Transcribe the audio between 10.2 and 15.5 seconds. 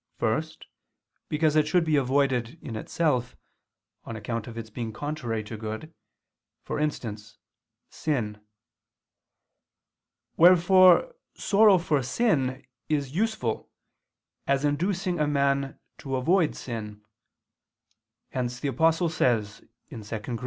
Wherefore sorrow for sin is useful as inducing a